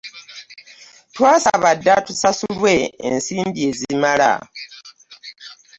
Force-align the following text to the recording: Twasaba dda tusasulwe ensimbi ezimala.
Twasaba 1.15 1.69
dda 1.79 1.95
tusasulwe 2.07 2.73
ensimbi 3.07 3.59
ezimala. 3.69 4.31